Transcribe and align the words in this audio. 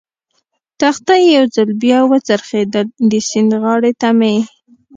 تخته 0.79 1.13
یو 1.35 1.45
ځل 1.55 1.69
بیا 1.81 1.99
و 2.05 2.11
څرخېدل، 2.27 2.87
د 3.09 3.13
سیند 3.29 3.51
غاړې 3.61 3.91
ته 4.01 4.09
مې. 4.19 4.35